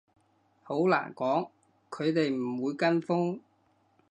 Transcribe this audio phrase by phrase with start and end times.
[0.63, 1.49] 好難講，
[1.91, 3.39] 佢哋唔會跟風